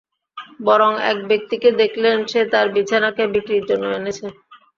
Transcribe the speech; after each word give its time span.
বরং 0.63 0.91
এক 1.11 1.17
ব্যক্তিকে 1.29 1.69
দেখলেন, 1.81 2.17
সে 2.27 2.41
তার 2.53 2.67
বিছানাকে 2.75 3.23
বিক্রির 3.33 3.63
জন্য 3.69 3.85
এনেছে। 3.97 4.27